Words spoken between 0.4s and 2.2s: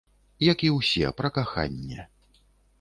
Як і ўсе, пра каханне!